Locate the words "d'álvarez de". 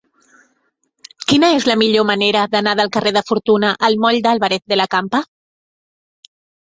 4.27-4.79